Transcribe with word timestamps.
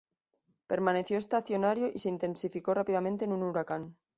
Permaneció 0.65 1.19
estacionario 1.19 1.91
y 1.93 1.99
se 1.99 2.09
intensificó 2.09 2.73
rápidamente 2.73 3.25
en 3.25 3.33
un 3.33 3.43
huracán. 3.43 3.95